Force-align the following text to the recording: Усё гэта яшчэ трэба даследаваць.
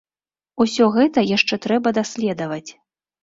Усё 0.63 0.87
гэта 0.95 1.25
яшчэ 1.37 1.59
трэба 1.65 1.93
даследаваць. 1.99 2.69